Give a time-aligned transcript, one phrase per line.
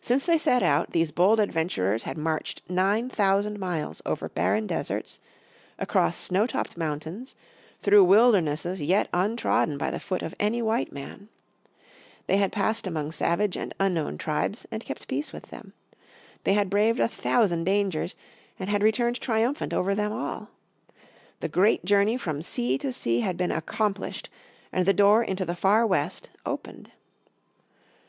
[0.00, 5.20] Since they set out, these bold adventurers had marched nine thousand miles over barren deserts,
[5.78, 7.36] across snow topped mountains,
[7.80, 11.28] through wildernesses yet untrodden by the foot of any white man.
[12.26, 15.72] They had passed among savage and unknown tribes, and kept peace with them.
[16.42, 18.16] They had braved a thousand dangers,
[18.58, 20.50] and had returned triumphant over them all.
[21.38, 24.30] The great journey from sea to sea had been accomplished,
[24.72, 26.90] and the door into the Far West opened.